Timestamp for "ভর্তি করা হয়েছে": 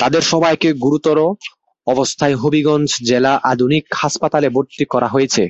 4.56-5.42